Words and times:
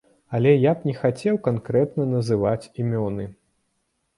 Але 0.37 0.53
я 0.53 0.71
б 0.77 0.87
не 0.89 0.93
хацеў 1.01 1.37
канкрэтна 1.49 2.07
называць 2.15 2.69
імёны. 2.85 3.29